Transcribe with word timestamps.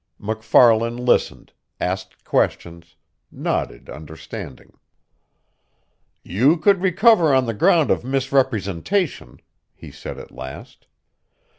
MacFarlan 0.17 0.97
listened, 0.97 1.53
asked 1.79 2.23
questions, 2.23 2.95
nodded 3.31 3.87
understanding. 3.87 4.73
"You 6.23 6.57
could 6.57 6.81
recover 6.81 7.35
on 7.35 7.45
the 7.45 7.53
ground 7.53 7.91
of 7.91 8.03
misrepresentation," 8.03 9.41
he 9.75 9.91
said 9.91 10.17
at 10.17 10.31
last. 10.31 10.87